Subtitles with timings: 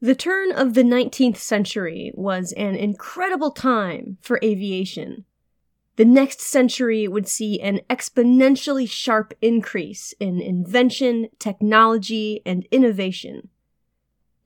[0.00, 5.24] The turn of the 19th century was an incredible time for aviation.
[5.96, 13.48] The next century would see an exponentially sharp increase in invention, technology, and innovation.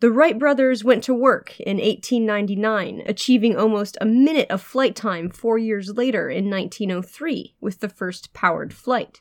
[0.00, 5.28] The Wright brothers went to work in 1899, achieving almost a minute of flight time
[5.28, 9.20] four years later in 1903 with the first powered flight.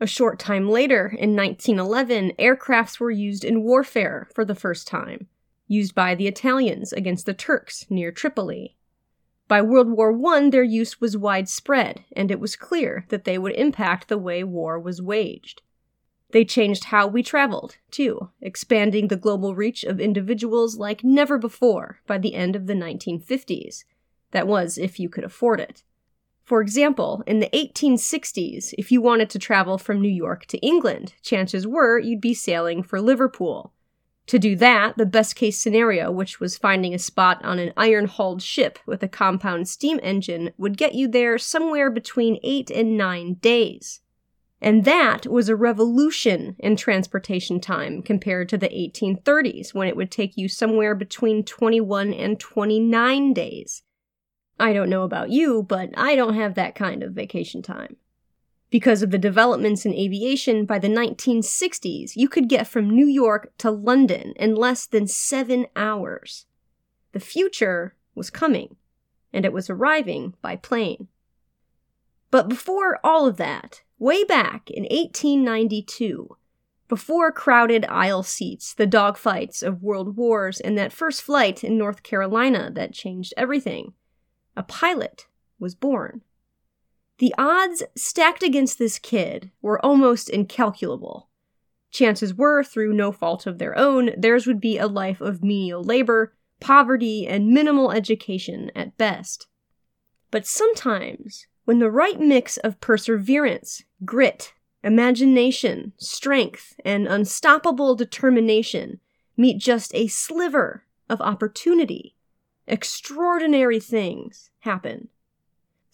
[0.00, 5.28] A short time later, in 1911, aircrafts were used in warfare for the first time
[5.66, 8.76] used by the Italians against the Turks near Tripoli.
[9.46, 13.54] By World War I, their use was widespread, and it was clear that they would
[13.54, 15.62] impact the way war was waged.
[16.30, 22.00] They changed how we traveled, too, expanding the global reach of individuals like never before
[22.06, 23.84] by the end of the 1950s.
[24.32, 25.84] That was, if you could afford it.
[26.42, 31.14] For example, in the 1860s, if you wanted to travel from New York to England,
[31.22, 33.72] chances were you'd be sailing for Liverpool,
[34.26, 38.06] to do that, the best case scenario, which was finding a spot on an iron
[38.06, 42.96] hulled ship with a compound steam engine, would get you there somewhere between eight and
[42.96, 44.00] nine days.
[44.62, 50.10] And that was a revolution in transportation time compared to the 1830s, when it would
[50.10, 53.82] take you somewhere between 21 and 29 days.
[54.58, 57.96] I don't know about you, but I don't have that kind of vacation time.
[58.74, 63.52] Because of the developments in aviation, by the 1960s, you could get from New York
[63.58, 66.46] to London in less than seven hours.
[67.12, 68.74] The future was coming,
[69.32, 71.06] and it was arriving by plane.
[72.32, 76.36] But before all of that, way back in 1892,
[76.88, 82.02] before crowded aisle seats, the dogfights of world wars, and that first flight in North
[82.02, 83.92] Carolina that changed everything,
[84.56, 85.28] a pilot
[85.60, 86.22] was born.
[87.18, 91.28] The odds stacked against this kid were almost incalculable.
[91.90, 95.82] Chances were, through no fault of their own, theirs would be a life of menial
[95.82, 99.46] labor, poverty, and minimal education at best.
[100.32, 104.52] But sometimes, when the right mix of perseverance, grit,
[104.82, 108.98] imagination, strength, and unstoppable determination
[109.36, 112.16] meet just a sliver of opportunity,
[112.66, 115.08] extraordinary things happen.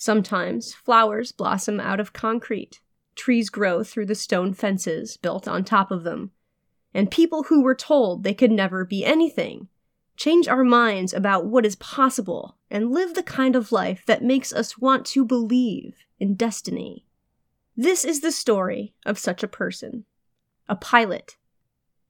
[0.01, 2.81] Sometimes flowers blossom out of concrete,
[3.15, 6.31] trees grow through the stone fences built on top of them,
[6.95, 9.69] and people who were told they could never be anything
[10.17, 14.55] change our minds about what is possible and live the kind of life that makes
[14.55, 17.05] us want to believe in destiny.
[17.77, 20.07] This is the story of such a person,
[20.67, 21.37] a pilot.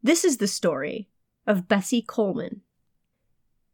[0.00, 1.08] This is the story
[1.44, 2.60] of Bessie Coleman.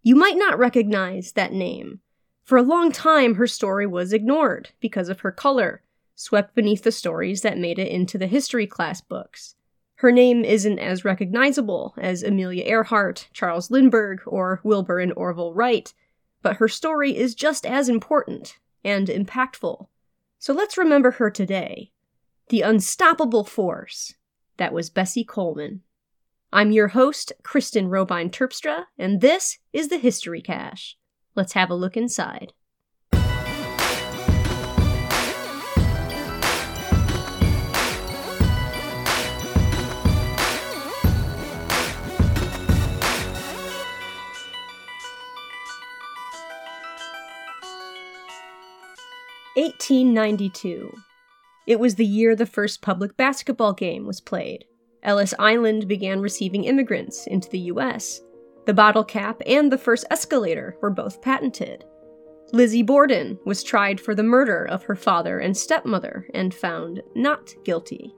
[0.01, 2.01] You might not recognize that name
[2.47, 5.83] for a long time, her story was ignored because of her color,
[6.15, 9.57] swept beneath the stories that made it into the history class books.
[9.97, 15.93] Her name isn't as recognizable as Amelia Earhart, Charles Lindbergh, or Wilbur and Orville Wright,
[16.41, 19.89] but her story is just as important and impactful.
[20.39, 21.91] So let's remember her today.
[22.51, 24.15] The unstoppable force
[24.57, 25.81] that was Bessie Coleman.
[26.53, 30.97] I'm your host, Kristen Robine Terpstra, and this is the History Cache.
[31.37, 32.55] Let's have a look inside.
[49.59, 50.91] Eighteen ninety two.
[51.67, 54.65] It was the year the first public basketball game was played.
[55.03, 58.21] Ellis Island began receiving immigrants into the US,
[58.67, 61.85] the bottle cap and the first escalator were both patented.
[62.53, 67.55] Lizzie Borden was tried for the murder of her father and stepmother and found not
[67.65, 68.15] guilty.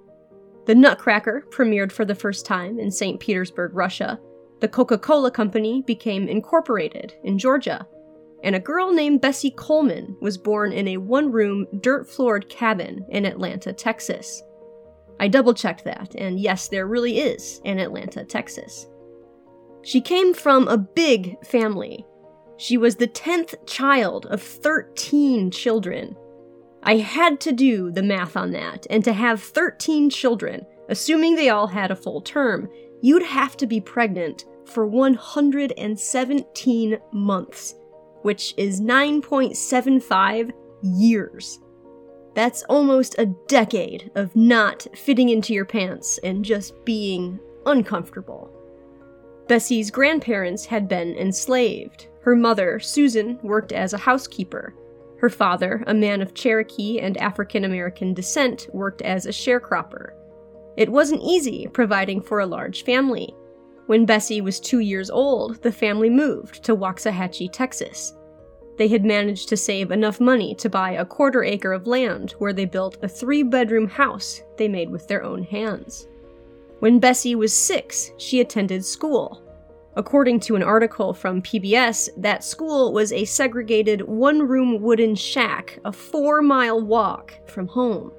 [0.67, 3.19] The Nutcracker premiered for the first time in St.
[3.21, 4.21] Petersburg, Russia.
[4.61, 7.87] The Coca Cola Company became incorporated in Georgia.
[8.45, 13.05] And a girl named Bessie Coleman was born in a one room, dirt floored cabin
[13.09, 14.43] in Atlanta, Texas.
[15.21, 18.87] I double checked that, and yes, there really is an Atlanta, Texas.
[19.83, 22.05] She came from a big family.
[22.57, 26.17] She was the 10th child of 13 children.
[26.83, 31.51] I had to do the math on that, and to have 13 children, assuming they
[31.51, 32.69] all had a full term,
[33.01, 37.75] you'd have to be pregnant for 117 months,
[38.23, 40.51] which is 9.75
[40.83, 41.61] years.
[42.35, 48.53] That's almost a decade of not fitting into your pants and just being uncomfortable.
[49.49, 52.09] Bessie's grandparents had been enslaved.
[52.21, 54.75] Her mother, Susan, worked as a housekeeper.
[55.17, 60.11] Her father, a man of Cherokee and African American descent, worked as a sharecropper.
[60.77, 63.35] It wasn't easy providing for a large family.
[63.87, 68.15] When Bessie was two years old, the family moved to Waxahachie, Texas.
[68.77, 72.53] They had managed to save enough money to buy a quarter acre of land where
[72.53, 76.07] they built a three bedroom house they made with their own hands.
[76.81, 79.43] When Bessie was six, she attended school.
[79.97, 85.81] According to an article from PBS, that school was a segregated one room wooden shack
[85.85, 88.13] a four mile walk from home.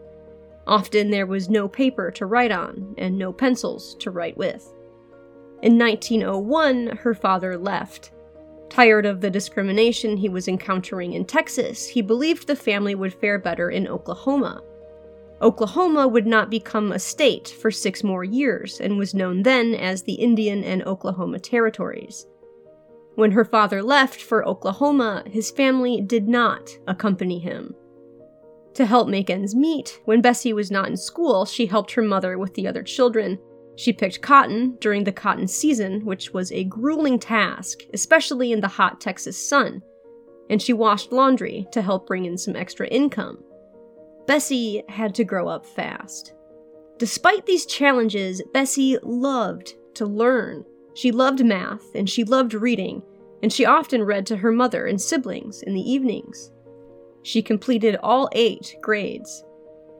[0.67, 4.73] Often there was no paper to write on and no pencils to write with.
[5.61, 8.11] In 1901, her father left.
[8.69, 13.39] Tired of the discrimination he was encountering in Texas, he believed the family would fare
[13.39, 14.61] better in Oklahoma.
[15.41, 20.03] Oklahoma would not become a state for six more years and was known then as
[20.03, 22.25] the Indian and Oklahoma Territories.
[23.15, 27.73] When her father left for Oklahoma, his family did not accompany him.
[28.75, 32.37] To help make ends meet, when Bessie was not in school, she helped her mother
[32.37, 33.39] with the other children.
[33.77, 38.67] She picked cotton during the cotton season, which was a grueling task, especially in the
[38.67, 39.81] hot Texas sun,
[40.49, 43.43] and she washed laundry to help bring in some extra income.
[44.29, 46.33] Bessie had to grow up fast.
[46.99, 50.63] Despite these challenges, Bessie loved to learn.
[50.93, 53.01] She loved math and she loved reading,
[53.41, 56.51] and she often read to her mother and siblings in the evenings.
[57.23, 59.43] She completed all eight grades.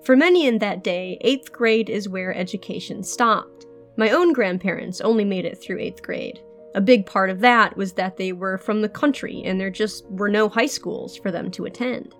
[0.04, 3.66] For many in that day, eighth grade is where education stopped.
[3.98, 6.40] My own grandparents only made it through eighth grade.
[6.76, 10.06] A big part of that was that they were from the country and there just
[10.06, 12.14] were no high schools for them to attend.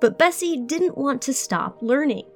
[0.00, 2.26] But Bessie didn't want to stop learning.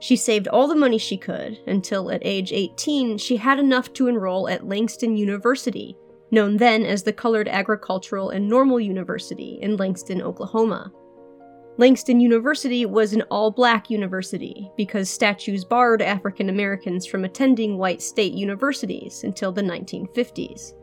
[0.00, 4.08] She saved all the money she could until at age 18 she had enough to
[4.08, 5.96] enroll at Langston University,
[6.30, 10.92] known then as the Colored Agricultural and Normal University in Langston, Oklahoma.
[11.76, 18.00] Langston University was an all black university because statutes barred African Americans from attending white
[18.00, 20.74] state universities until the 1950s.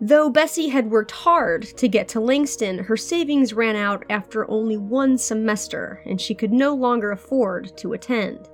[0.00, 4.76] Though Bessie had worked hard to get to Langston, her savings ran out after only
[4.76, 8.48] one semester, and she could no longer afford to attend.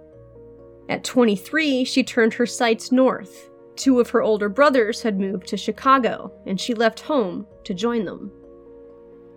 [0.89, 3.51] At 23, she turned her sights north.
[3.77, 8.07] Two of her older brothers had moved to Chicago, and she left home to join
[8.07, 8.33] them.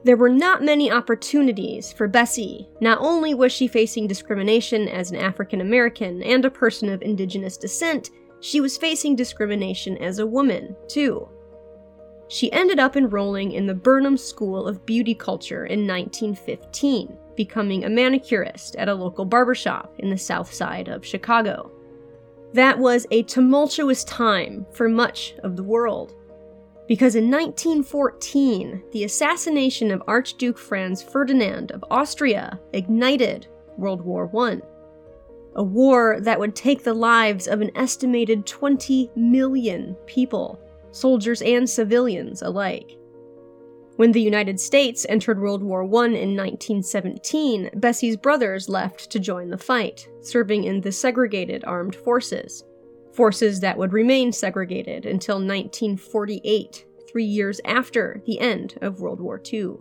[0.03, 2.69] There were not many opportunities for Bessie.
[2.79, 7.57] Not only was she facing discrimination as an African American and a person of indigenous
[7.57, 11.27] descent, she was facing discrimination as a woman, too.
[12.29, 17.89] She ended up enrolling in the Burnham School of Beauty Culture in 1915, becoming a
[17.89, 21.71] manicurist at a local barbershop in the south side of Chicago.
[22.53, 26.15] That was a tumultuous time for much of the world.
[26.87, 33.47] Because in 1914, the assassination of Archduke Franz Ferdinand of Austria ignited
[33.77, 34.59] World War I.
[35.55, 40.59] A war that would take the lives of an estimated 20 million people
[40.91, 42.97] soldiers and civilians alike.
[43.97, 49.49] When the United States entered World War I in 1917, Bessie's brothers left to join
[49.49, 52.63] the fight, serving in the segregated armed forces.
[53.13, 59.41] Forces that would remain segregated until 1948, three years after the end of World War
[59.51, 59.77] II.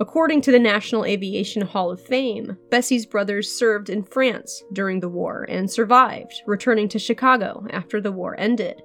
[0.00, 5.08] According to the National Aviation Hall of Fame, Bessie's brothers served in France during the
[5.08, 8.82] war and survived, returning to Chicago after the war ended.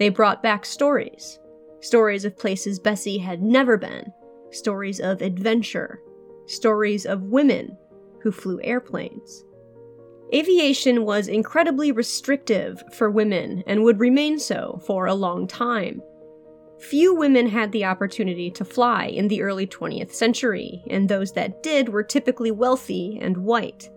[0.00, 1.38] They brought back stories
[1.82, 4.12] stories of places Bessie had never been,
[4.50, 6.00] stories of adventure,
[6.46, 7.76] stories of women
[8.22, 9.44] who flew airplanes.
[10.34, 16.02] Aviation was incredibly restrictive for women and would remain so for a long time.
[16.78, 21.62] Few women had the opportunity to fly in the early 20th century, and those that
[21.62, 23.90] did were typically wealthy and white.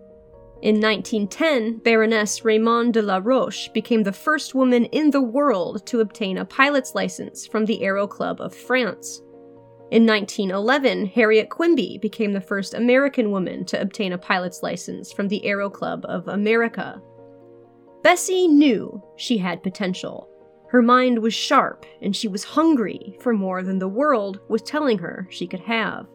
[0.64, 6.00] In 1910, Baroness Raymonde de la Roche became the first woman in the world to
[6.00, 9.20] obtain a pilot's license from the Aero Club of France.
[9.90, 15.28] In 1911, Harriet Quimby became the first American woman to obtain a pilot's license from
[15.28, 16.98] the Aero Club of America.
[18.02, 20.30] Bessie knew she had potential.
[20.70, 24.96] Her mind was sharp, and she was hungry for more than the world was telling
[25.00, 26.06] her she could have.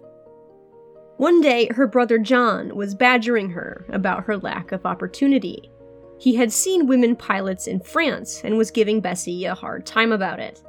[1.20, 5.70] One day, her brother John was badgering her about her lack of opportunity.
[6.18, 10.40] He had seen women pilots in France and was giving Bessie a hard time about
[10.40, 10.64] it.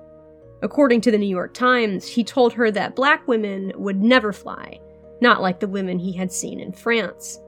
[0.61, 4.81] According to the New York Times, he told her that black women would never fly,
[5.21, 7.39] not like the women he had seen in France.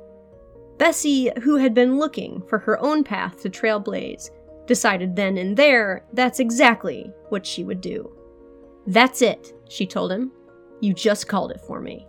[0.78, 4.30] Bessie, who had been looking for her own path to trailblaze,
[4.68, 8.16] decided then and there that's exactly what she would do.
[8.86, 10.30] That's it, she told him.
[10.80, 12.06] You just called it for me.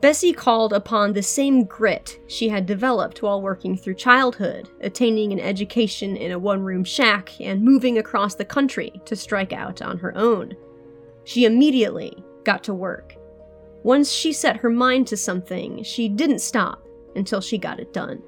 [0.00, 5.40] Bessie called upon the same grit she had developed while working through childhood, attaining an
[5.40, 9.98] education in a one room shack and moving across the country to strike out on
[9.98, 10.54] her own.
[11.24, 13.16] She immediately got to work.
[13.82, 16.86] Once she set her mind to something, she didn't stop
[17.16, 18.22] until she got it done.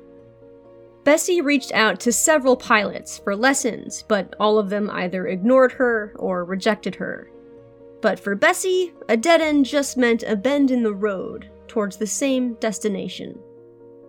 [1.05, 6.15] Bessie reached out to several pilots for lessons, but all of them either ignored her
[6.19, 7.31] or rejected her.
[8.01, 12.07] But for Bessie, a dead end just meant a bend in the road towards the
[12.07, 13.41] same destination.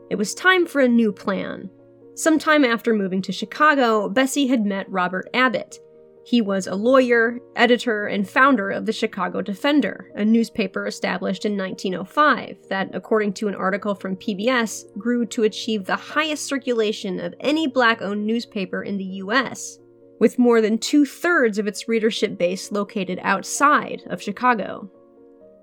[0.09, 1.69] It was time for a new plan.
[2.15, 5.79] Sometime after moving to Chicago, Bessie had met Robert Abbott.
[6.25, 11.55] He was a lawyer, editor, and founder of the Chicago Defender, a newspaper established in
[11.55, 17.35] 1905 that, according to an article from PBS, grew to achieve the highest circulation of
[17.39, 19.77] any black owned newspaper in the U.S.,
[20.19, 24.89] with more than two thirds of its readership base located outside of Chicago.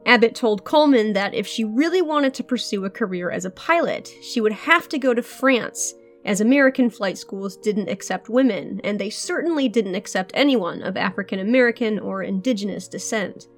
[0.09, 4.11] Abbott told Coleman that if she really wanted to pursue a career as a pilot,
[4.23, 5.93] she would have to go to France,
[6.25, 11.41] as American flight schools didn't accept women, and they certainly didn't accept anyone of African
[11.41, 13.49] American or indigenous descent.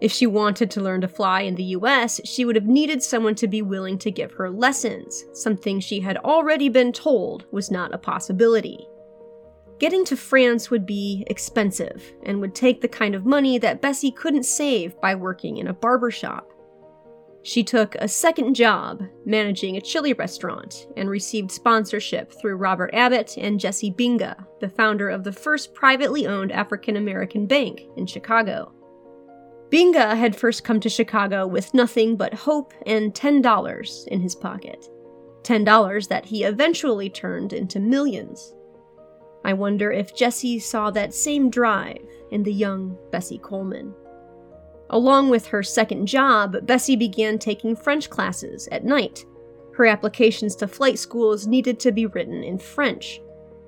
[0.00, 3.34] If she wanted to learn to fly in the US, she would have needed someone
[3.34, 7.92] to be willing to give her lessons, something she had already been told was not
[7.92, 8.86] a possibility.
[9.84, 14.10] Getting to France would be expensive and would take the kind of money that Bessie
[14.10, 16.50] couldn't save by working in a barber shop.
[17.42, 23.36] She took a second job managing a chili restaurant and received sponsorship through Robert Abbott
[23.36, 28.72] and Jesse Binga, the founder of the first privately owned African American bank in Chicago.
[29.68, 34.82] Binga had first come to Chicago with nothing but hope and $10 in his pocket.
[35.42, 38.54] $10 that he eventually turned into millions.
[39.44, 41.98] I wonder if Jesse saw that same drive
[42.30, 43.94] in the young Bessie Coleman.
[44.90, 49.24] Along with her second job, Bessie began taking French classes at night.
[49.74, 53.20] Her applications to flight schools needed to be written in French.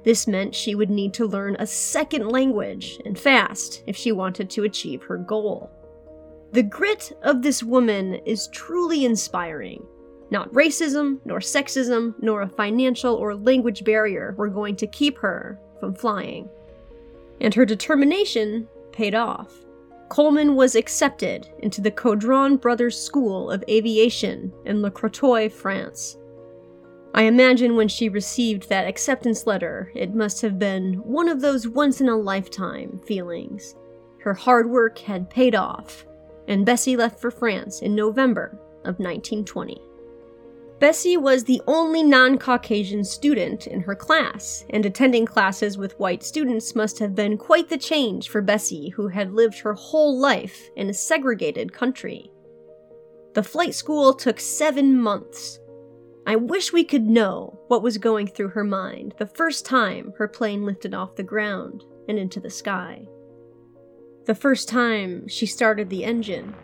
[0.03, 4.49] This meant she would need to learn a second language, and fast, if she wanted
[4.51, 5.71] to achieve her goal.
[6.53, 9.85] The grit of this woman is truly inspiring.
[10.31, 15.61] Not racism, nor sexism, nor a financial or language barrier were going to keep her
[15.79, 16.49] from flying.
[17.41, 19.53] And her determination paid off.
[20.09, 26.17] Coleman was accepted into the Caudron Brothers School of Aviation in Le Crotoy, France.
[27.13, 31.67] I imagine when she received that acceptance letter, it must have been one of those
[31.67, 33.75] once in a lifetime feelings.
[34.21, 36.05] Her hard work had paid off,
[36.47, 39.81] and Bessie left for France in November of 1920.
[40.79, 46.23] Bessie was the only non Caucasian student in her class, and attending classes with white
[46.23, 50.69] students must have been quite the change for Bessie, who had lived her whole life
[50.77, 52.31] in a segregated country.
[53.33, 55.59] The flight school took seven months.
[56.27, 60.29] I wish we could know what was going through her mind the first time her
[60.29, 63.07] plane lifted off the ground and into the sky.
[64.27, 66.55] The first time she started the engine,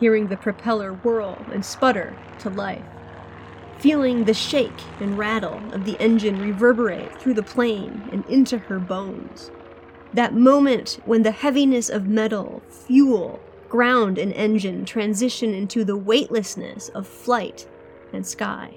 [0.00, 2.84] hearing the propeller whirl and sputter to life
[3.78, 8.78] feeling the shake and rattle of the engine reverberate through the plane and into her
[8.78, 9.50] bones.
[10.12, 16.88] That moment when the heaviness of metal, fuel, ground, and engine transition into the weightlessness
[16.90, 17.66] of flight
[18.12, 18.76] and sky.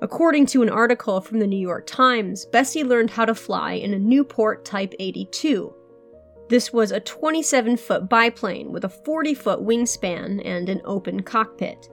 [0.00, 3.94] According to an article from the New York Times, Bessie learned how to fly in
[3.94, 5.74] a Nieuport Type 82.
[6.48, 11.88] This was a 27 foot biplane with a 40 foot wingspan and an open cockpit.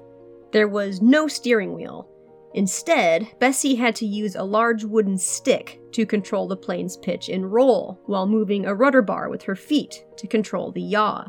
[0.52, 2.08] There was no steering wheel.
[2.54, 7.52] Instead, Bessie had to use a large wooden stick to control the plane's pitch and
[7.52, 11.26] roll while moving a rudder bar with her feet to control the yaw.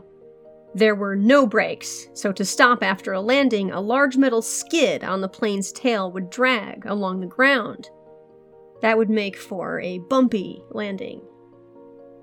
[0.75, 5.21] There were no brakes, so to stop after a landing, a large metal skid on
[5.21, 7.89] the plane's tail would drag along the ground.
[8.81, 11.23] That would make for a bumpy landing.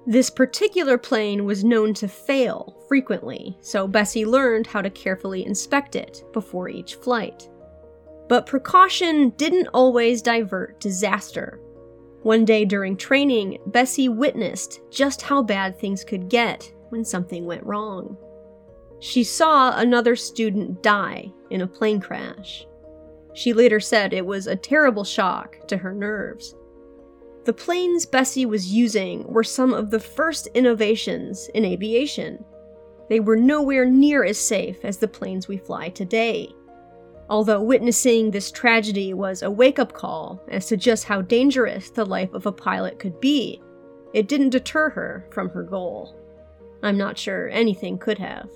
[0.09, 5.95] This particular plane was known to fail frequently, so Bessie learned how to carefully inspect
[5.95, 7.47] it before each flight.
[8.27, 11.59] But precaution didn't always divert disaster.
[12.23, 17.63] One day during training, Bessie witnessed just how bad things could get when something went
[17.63, 18.17] wrong.
[19.01, 22.65] She saw another student die in a plane crash.
[23.35, 26.55] She later said it was a terrible shock to her nerves.
[27.49, 32.45] The planes Bessie was using were some of the first innovations in aviation.
[33.09, 36.49] They were nowhere near as safe as the planes we fly today.
[37.27, 42.05] Although witnessing this tragedy was a wake up call as to just how dangerous the
[42.05, 43.59] life of a pilot could be,
[44.13, 46.15] it didn't deter her from her goal.
[46.83, 48.47] I'm not sure anything could have.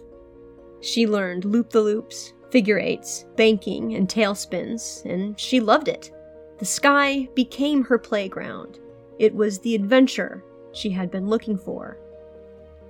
[0.81, 6.11] She learned loop the loops, figure eights, banking, and tailspins, and she loved it.
[6.59, 8.79] The sky became her playground.
[9.23, 11.97] It was the adventure she had been looking for.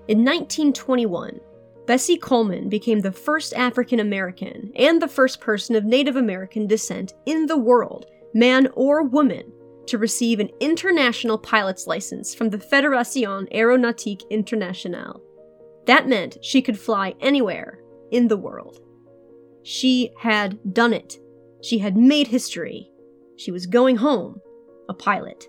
[0.07, 1.39] In 1921,
[1.85, 7.13] Bessie Coleman became the first African American and the first person of Native American descent
[7.27, 9.43] in the world, man or woman,
[9.85, 15.21] to receive an international pilot's license from the Fédération Aéronautique Internationale.
[15.85, 18.79] That meant she could fly anywhere in the world.
[19.61, 21.19] She had done it.
[21.61, 22.89] She had made history.
[23.37, 24.41] She was going home,
[24.89, 25.47] a pilot.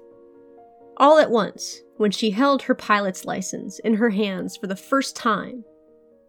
[0.96, 5.16] All at once, when she held her pilot's license in her hands for the first
[5.16, 5.64] time,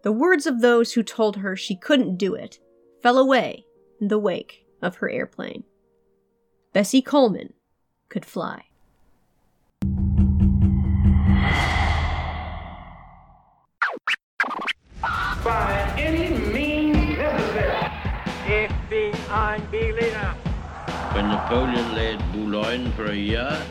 [0.02, 2.58] the words of those who told her she couldn't do it
[3.00, 3.64] fell away
[4.00, 5.62] in the wake of her airplane.
[6.72, 7.52] Bessie Coleman
[8.08, 8.64] could fly.
[15.44, 17.92] By any means necessary.
[18.46, 20.34] if FBI Berliner.
[21.14, 23.62] When Napoleon laid Boulogne for a year,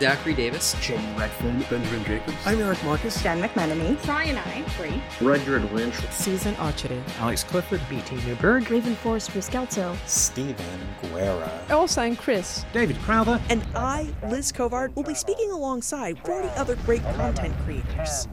[0.00, 0.78] Zachary Davis.
[0.80, 1.64] Shane Redfern.
[1.70, 2.36] Benjamin Jacobs.
[2.44, 3.22] I'm Eric Marcus.
[3.22, 4.02] Dan McMenemy.
[4.04, 4.62] Brian I.
[4.70, 5.02] Free.
[5.26, 5.94] Rudyard Lynch.
[6.10, 7.02] Susan Archery.
[7.18, 7.80] Alex Clifford.
[7.88, 8.68] BT Newberg.
[8.68, 9.96] Raven Forrest Riscalzo.
[10.06, 11.50] Stephen Guerra.
[11.68, 12.64] Elsa Chris.
[12.72, 13.40] David Crowther.
[13.48, 18.28] And I, Liz Covart, will be speaking alongside 40 other great content creators.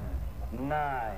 [0.52, 1.16] Nine.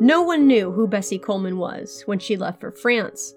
[0.03, 3.35] No one knew who Bessie Coleman was when she left for France.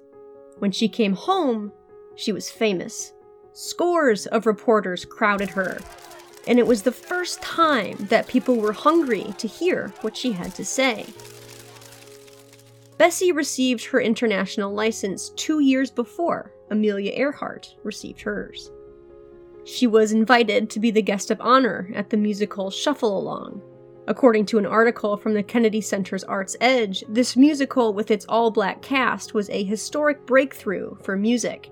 [0.59, 1.71] When she came home,
[2.17, 3.13] she was famous.
[3.53, 5.79] Scores of reporters crowded her,
[6.49, 10.57] and it was the first time that people were hungry to hear what she had
[10.57, 11.07] to say.
[12.99, 18.73] Bessie received her international license two years before Amelia Earhart received hers.
[19.65, 23.63] She was invited to be the guest of honor at the musical Shuffle Along,
[24.09, 28.53] According to an article from the Kennedy Center's Arts Edge, this musical with its all
[28.53, 31.71] black cast was a historic breakthrough for music.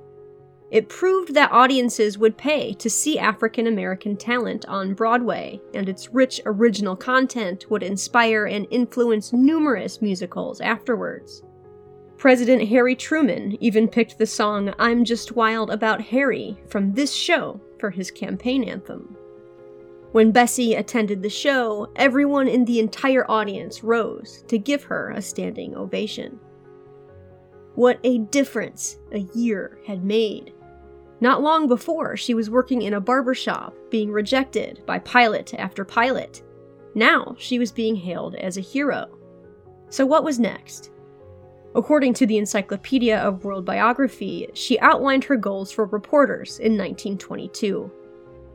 [0.72, 6.12] It proved that audiences would pay to see African American talent on Broadway, and its
[6.12, 11.44] rich original content would inspire and influence numerous musicals afterwards.
[12.16, 17.60] President Harry Truman even picked the song I'm Just Wild About Harry from this show
[17.78, 19.16] for his campaign anthem.
[20.14, 25.20] When Bessie attended the show, everyone in the entire audience rose to give her a
[25.20, 26.38] standing ovation.
[27.74, 30.54] What a difference a year had made.
[31.20, 35.84] Not long before, she was working in a barber shop, being rejected by pilot after
[35.84, 36.44] pilot.
[36.94, 39.18] Now she was being hailed as a hero.
[39.88, 40.92] So, what was next?
[41.74, 47.90] According to the Encyclopedia of World Biography, she outlined her goals for reporters in 1922.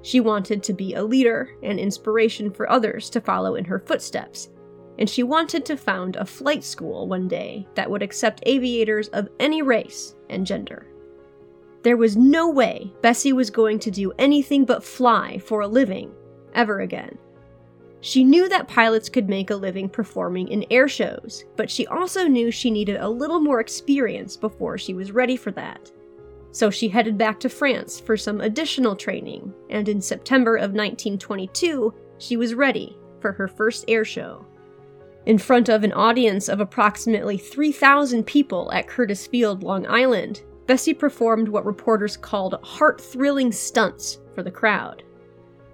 [0.01, 4.49] She wanted to be a leader and inspiration for others to follow in her footsteps,
[4.97, 9.29] and she wanted to found a flight school one day that would accept aviators of
[9.39, 10.87] any race and gender.
[11.83, 16.11] There was no way Bessie was going to do anything but fly for a living
[16.53, 17.17] ever again.
[18.01, 22.27] She knew that pilots could make a living performing in air shows, but she also
[22.27, 25.91] knew she needed a little more experience before she was ready for that.
[26.51, 31.93] So she headed back to France for some additional training, and in September of 1922,
[32.17, 34.45] she was ready for her first air show.
[35.25, 40.93] In front of an audience of approximately 3,000 people at Curtiss Field, Long Island, Bessie
[40.93, 45.03] performed what reporters called heart thrilling stunts for the crowd.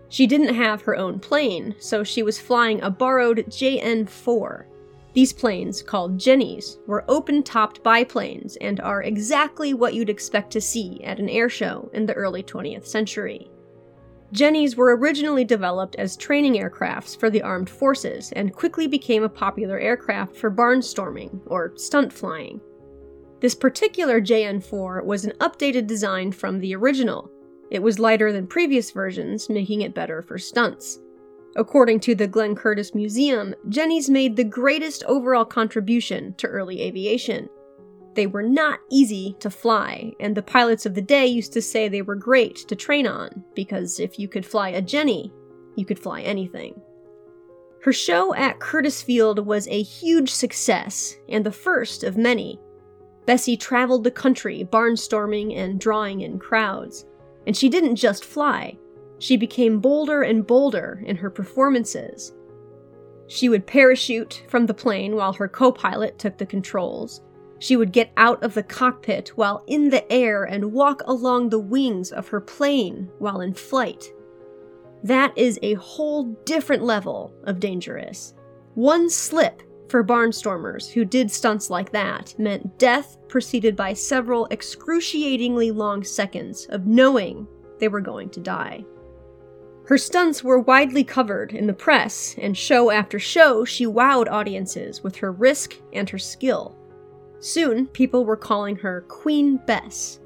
[0.10, 4.68] She didn't have her own plane, so she was flying a borrowed JN 4,
[5.16, 10.60] these planes, called Jennies, were open topped biplanes and are exactly what you'd expect to
[10.62, 13.50] see at an air show in the early 20th century.
[14.34, 19.30] Jennies were originally developed as training aircrafts for the armed forces and quickly became a
[19.30, 22.60] popular aircraft for barnstorming, or stunt flying.
[23.40, 27.32] This particular JN 4 was an updated design from the original.
[27.72, 31.00] It was lighter than previous versions, making it better for stunts.
[31.58, 37.50] According to the Glenn Curtiss Museum, Jennies made the greatest overall contribution to early aviation.
[38.14, 41.88] They were not easy to fly, and the pilots of the day used to say
[41.88, 45.32] they were great to train on, because if you could fly a Jenny,
[45.76, 46.82] you could fly anything.
[47.84, 52.60] Her show at Curtiss Field was a huge success, and the first of many.
[53.26, 57.06] Bessie traveled the country barnstorming and drawing in crowds.
[57.48, 58.78] And she didn't just fly,
[59.26, 62.32] she became bolder and bolder in her performances.
[63.26, 67.22] She would parachute from the plane while her co pilot took the controls.
[67.58, 71.58] She would get out of the cockpit while in the air and walk along the
[71.58, 74.14] wings of her plane while in flight.
[75.02, 78.36] That is a whole different level of dangerous.
[78.76, 85.72] One slip for barnstormers who did stunts like that meant death preceded by several excruciatingly
[85.72, 87.48] long seconds of knowing
[87.80, 88.86] they were going to die.
[89.88, 95.04] Her stunts were widely covered in the press, and show after show, she wowed audiences
[95.04, 96.76] with her risk and her skill.
[97.40, 100.20] Soon, people were calling her Queen Bess.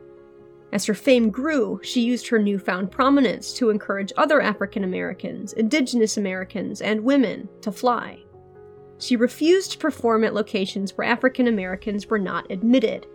[0.71, 6.15] As her fame grew, she used her newfound prominence to encourage other African Americans, Indigenous
[6.15, 8.19] Americans, and women to fly.
[8.97, 13.07] She refused to perform at locations where African Americans were not admitted.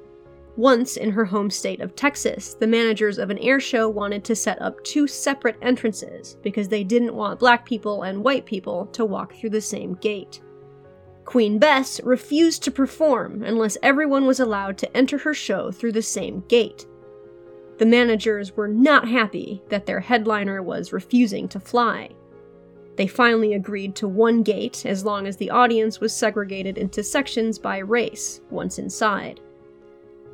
[0.57, 4.37] Once, in her home state of Texas, the managers of an air show wanted to
[4.37, 9.05] set up two separate entrances because they didn't want black people and white people to
[9.05, 10.41] walk through the same gate.
[11.25, 16.03] Queen Bess refused to perform unless everyone was allowed to enter her show through the
[16.03, 16.87] same gate.
[17.79, 22.11] The managers were not happy that their headliner was refusing to fly.
[22.97, 27.59] They finally agreed to one gate as long as the audience was segregated into sections
[27.59, 29.41] by race once inside.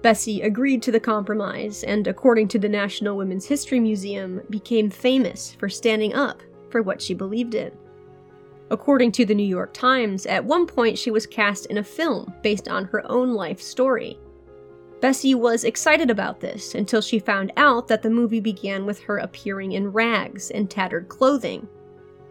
[0.03, 5.53] Bessie agreed to the compromise and, according to the National Women's History Museum, became famous
[5.53, 7.71] for standing up for what she believed in.
[8.71, 12.33] According to the New York Times, at one point she was cast in a film
[12.43, 14.19] based on her own life story.
[15.01, 19.19] Bessie was excited about this until she found out that the movie began with her
[19.19, 21.69] appearing in rags and tattered clothing.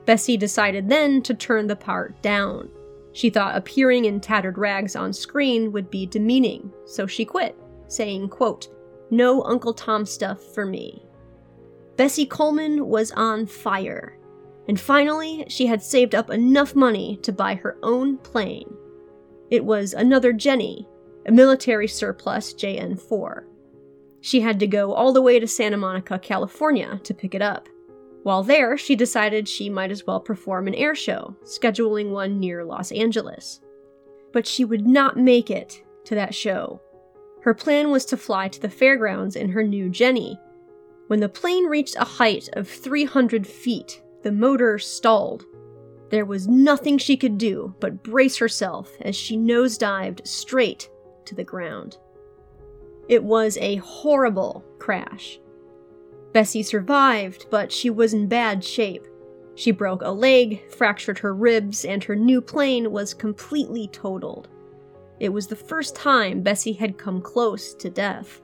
[0.06, 2.70] Bessie decided then to turn the part down.
[3.13, 7.56] She thought appearing in tattered rags on screen would be demeaning, so she quit,
[7.88, 8.69] saying, quote,
[9.10, 11.06] No Uncle Tom stuff for me.
[11.95, 14.17] Bessie Coleman was on fire,
[14.67, 18.74] and finally she had saved up enough money to buy her own plane.
[19.50, 20.88] It was another Jenny,
[21.26, 23.48] a military surplus JN 4.
[24.22, 27.67] She had to go all the way to Santa Monica, California to pick it up.
[28.24, 32.64] While there, she decided she might as well perform an air show, scheduling one near
[32.64, 33.62] Los Angeles.
[34.34, 36.82] But she would not make it to that show.
[37.42, 40.38] Her plan was to fly to the fairgrounds in her new Jenny.
[41.08, 45.46] When the plane reached a height of 300 feet, the motor stalled.
[46.10, 50.90] There was nothing she could do but brace herself as she nosedived straight
[51.26, 51.98] to the ground.
[53.08, 55.40] It was a horrible crash.
[56.34, 59.08] Bessie survived, but she was in bad shape.
[59.56, 64.48] She broke a leg, fractured her ribs, and her new plane was completely totaled.
[65.20, 68.42] It was the first time Bessie had come close to death.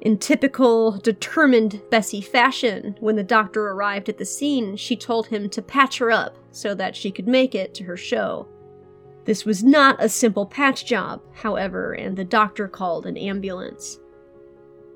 [0.00, 5.48] In typical, determined Bessie fashion, when the doctor arrived at the scene, she told him
[5.50, 8.46] to patch her up so that she could make it to her show.
[9.24, 13.98] This was not a simple patch job, however, and the doctor called an ambulance.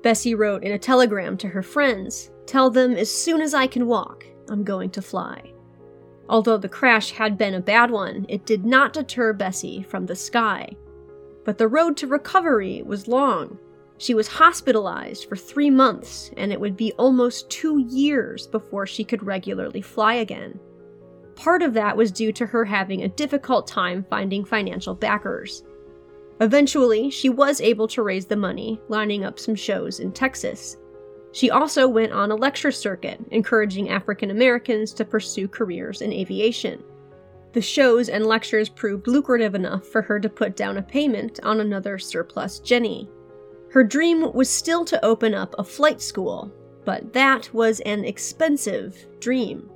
[0.01, 3.85] Bessie wrote in a telegram to her friends Tell them as soon as I can
[3.85, 5.53] walk, I'm going to fly.
[6.27, 10.15] Although the crash had been a bad one, it did not deter Bessie from the
[10.15, 10.75] sky.
[11.43, 13.57] But the road to recovery was long.
[13.97, 19.03] She was hospitalized for three months, and it would be almost two years before she
[19.03, 20.59] could regularly fly again.
[21.35, 25.63] Part of that was due to her having a difficult time finding financial backers.
[26.41, 30.77] Eventually, she was able to raise the money, lining up some shows in Texas.
[31.31, 36.83] She also went on a lecture circuit, encouraging African Americans to pursue careers in aviation.
[37.51, 41.59] The shows and lectures proved lucrative enough for her to put down a payment on
[41.59, 43.09] another surplus Jenny.
[43.71, 46.51] Her dream was still to open up a flight school,
[46.85, 49.69] but that was an expensive dream.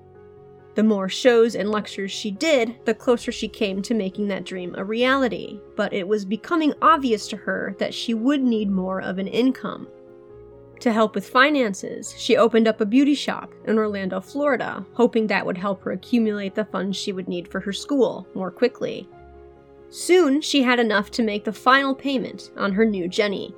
[0.76, 4.74] The more shows and lectures she did, the closer she came to making that dream
[4.76, 9.20] a reality, but it was becoming obvious to her that she would need more of
[9.20, 9.88] an income.
[10.80, 15.46] To help with finances, she opened up a beauty shop in Orlando, Florida, hoping that
[15.46, 19.08] would help her accumulate the funds she would need for her school more quickly.
[19.90, 23.54] Soon, she had enough to make the final payment on her new Jenny.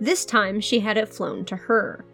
[0.00, 2.04] This time, she had it flown to her.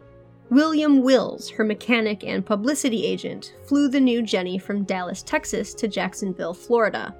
[0.51, 5.89] William Wills, her mechanic and publicity agent, flew the new Jenny from Dallas, Texas to
[5.89, 7.17] Jacksonville, Florida.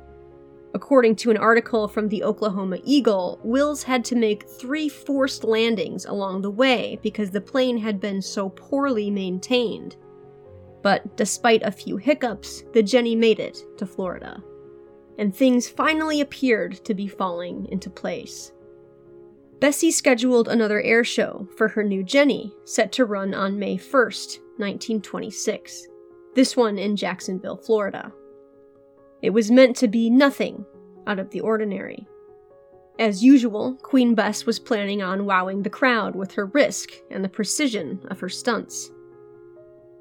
[0.75, 6.05] According to an article from the Oklahoma Eagle, Wills had to make three forced landings
[6.05, 9.97] along the way because the plane had been so poorly maintained.
[10.83, 14.41] But despite a few hiccups, the Jenny made it to Florida.
[15.19, 18.53] And things finally appeared to be falling into place.
[19.61, 24.39] Bessie scheduled another air show for her new Jenny, set to run on May 1st,
[24.59, 25.89] 1926.
[26.35, 28.13] This one in Jacksonville, Florida.
[29.23, 30.67] It was meant to be nothing
[31.07, 32.07] out of the ordinary.
[32.99, 37.29] As usual, Queen Bess was planning on wowing the crowd with her risk and the
[37.29, 38.91] precision of her stunts.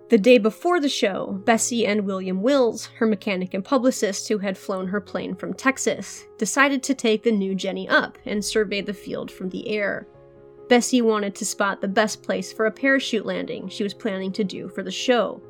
[0.07, 4.55] The day before the show, Bessie and William Wills, her mechanic and publicist who had
[4.55, 8.93] flown her plane from Texas, decided to take the new Jenny up and survey the
[8.93, 10.07] field from the air.
[10.69, 14.43] Bessie wanted to spot the best place for a parachute landing she was planning to
[14.43, 15.41] do for the show.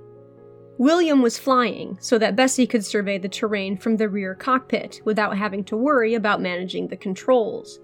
[0.77, 5.37] William was flying so that Bessie could survey the terrain from the rear cockpit without
[5.37, 7.79] having to worry about managing the controls.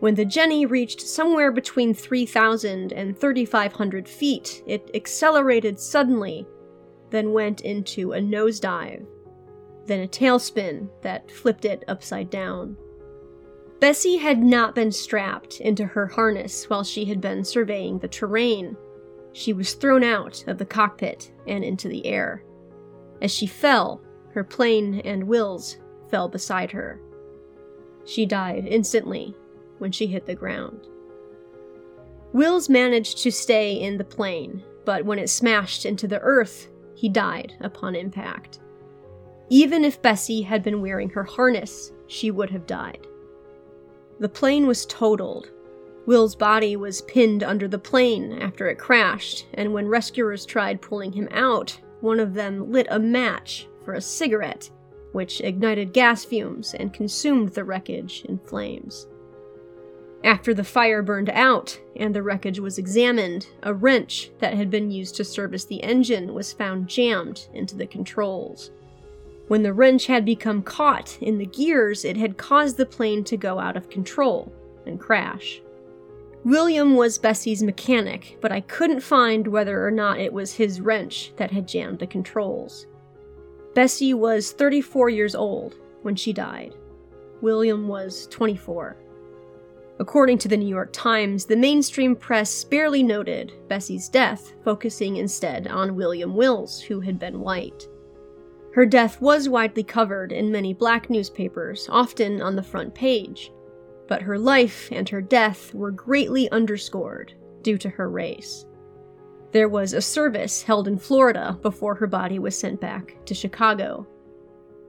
[0.00, 6.46] When the Jenny reached somewhere between 3,000 and 3,500 feet, it accelerated suddenly,
[7.10, 9.06] then went into a nosedive,
[9.84, 12.78] then a tailspin that flipped it upside down.
[13.78, 18.78] Bessie had not been strapped into her harness while she had been surveying the terrain.
[19.32, 22.42] She was thrown out of the cockpit and into the air.
[23.20, 24.00] As she fell,
[24.32, 25.76] her plane and Wills
[26.10, 27.00] fell beside her.
[28.06, 29.34] She died instantly
[29.80, 30.86] when she hit the ground.
[32.32, 37.08] Wills managed to stay in the plane, but when it smashed into the earth, he
[37.08, 38.60] died upon impact.
[39.48, 43.06] Even if Bessie had been wearing her harness, she would have died.
[44.20, 45.50] The plane was totaled.
[46.06, 51.12] Will's body was pinned under the plane after it crashed, and when rescuers tried pulling
[51.12, 54.70] him out, one of them lit a match for a cigarette,
[55.12, 59.08] which ignited gas fumes and consumed the wreckage in flames.
[60.22, 64.90] After the fire burned out and the wreckage was examined, a wrench that had been
[64.90, 68.70] used to service the engine was found jammed into the controls.
[69.48, 73.36] When the wrench had become caught in the gears, it had caused the plane to
[73.36, 74.52] go out of control
[74.86, 75.60] and crash.
[76.44, 81.32] William was Bessie's mechanic, but I couldn't find whether or not it was his wrench
[81.36, 82.86] that had jammed the controls.
[83.74, 86.74] Bessie was 34 years old when she died.
[87.40, 88.96] William was 24.
[90.00, 95.68] According to the New York Times, the mainstream press barely noted Bessie's death, focusing instead
[95.68, 97.86] on William Wills, who had been white.
[98.72, 103.52] Her death was widely covered in many black newspapers, often on the front page,
[104.08, 108.64] but her life and her death were greatly underscored due to her race.
[109.52, 114.06] There was a service held in Florida before her body was sent back to Chicago.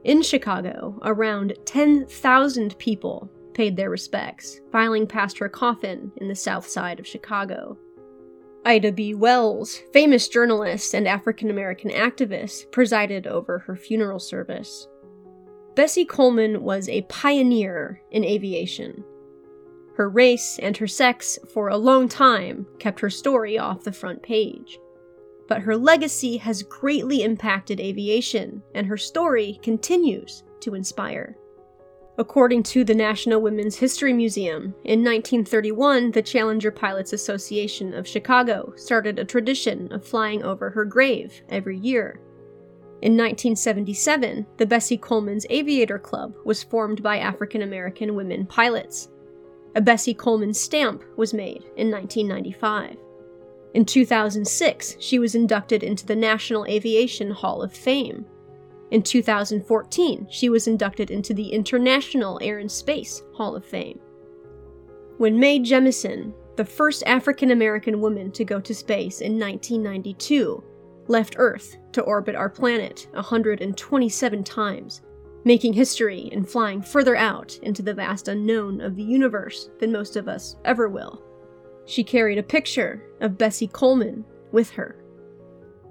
[0.04, 6.66] In Chicago, around 10,000 people paid their respects, filing past her coffin in the south
[6.66, 7.76] side of Chicago.
[8.64, 9.14] Ida B.
[9.14, 14.86] Wells, famous journalist and African American activist, presided over her funeral service.
[15.74, 19.02] Bessie Coleman was a pioneer in aviation.
[19.96, 24.22] Her race and her sex, for a long time, kept her story off the front
[24.22, 24.78] page.
[25.48, 31.36] But her legacy has greatly impacted aviation, and her story continues to inspire.
[32.18, 38.74] According to the National Women's History Museum, in 1931, the Challenger Pilots Association of Chicago
[38.76, 42.20] started a tradition of flying over her grave every year.
[43.00, 49.08] In 1977, the Bessie Coleman's Aviator Club was formed by African American women pilots.
[49.74, 52.98] A Bessie Coleman stamp was made in 1995.
[53.72, 58.26] In 2006, she was inducted into the National Aviation Hall of Fame.
[58.92, 63.98] In 2014, she was inducted into the International Air and Space Hall of Fame.
[65.16, 70.62] When Mae Jemison, the first African American woman to go to space in 1992,
[71.08, 75.00] left Earth to orbit our planet 127 times,
[75.46, 80.16] making history and flying further out into the vast unknown of the universe than most
[80.16, 81.22] of us ever will.
[81.86, 85.02] She carried a picture of Bessie Coleman with her.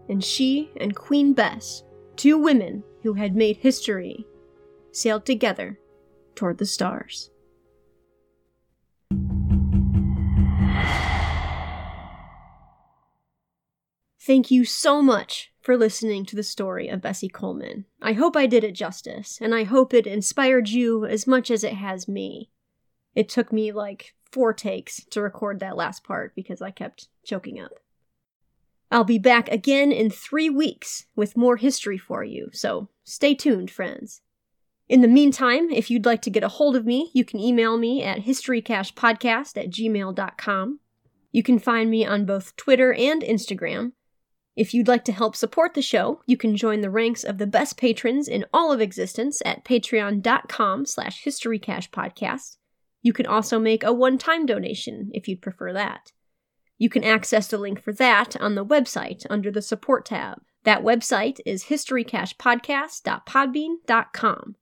[0.07, 1.81] And she and Queen Bess,
[2.21, 4.27] two women who had made history
[4.91, 5.79] sailed together
[6.35, 7.31] toward the stars.
[14.19, 17.85] Thank you so much for listening to the story of Bessie Coleman.
[17.99, 21.63] I hope I did it justice, and I hope it inspired you as much as
[21.63, 22.51] it has me.
[23.15, 27.59] It took me like four takes to record that last part because I kept choking
[27.59, 27.71] up.
[28.91, 33.71] I'll be back again in three weeks with more history for you, so stay tuned,
[33.71, 34.21] friends.
[34.89, 37.77] In the meantime, if you'd like to get a hold of me, you can email
[37.77, 40.79] me at historycachepodcast at gmail.com.
[41.31, 43.93] You can find me on both Twitter and Instagram.
[44.57, 47.47] If you'd like to help support the show, you can join the ranks of the
[47.47, 52.57] best patrons in all of existence at patreon.com slash historycachepodcast.
[53.01, 56.11] You can also make a one-time donation if you'd prefer that.
[56.81, 60.41] You can access the link for that on the website under the support tab.
[60.63, 64.55] That website is historycachepodcast.podbean.com.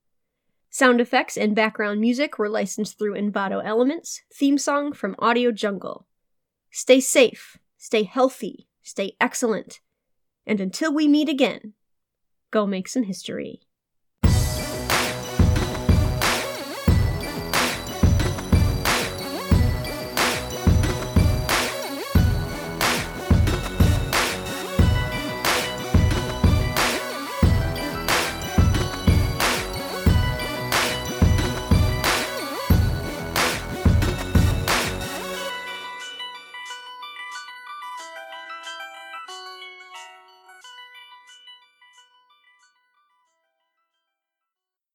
[0.69, 6.07] Sound effects and background music were licensed through Envato Elements, theme song from Audio Jungle.
[6.69, 9.79] Stay safe, stay healthy, stay excellent,
[10.45, 11.71] and until we meet again,
[12.51, 13.61] go make some history.